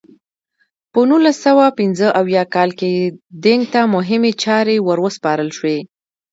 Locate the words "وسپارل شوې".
5.05-5.79